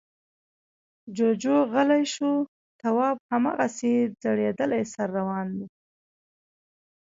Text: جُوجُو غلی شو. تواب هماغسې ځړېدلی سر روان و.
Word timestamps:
جُوجُو 1.15 1.57
غلی 1.71 2.03
شو. 2.13 2.31
تواب 2.79 3.17
هماغسې 3.31 3.93
ځړېدلی 4.21 4.83
سر 4.93 5.07
روان 5.17 5.47
و. 5.57 5.59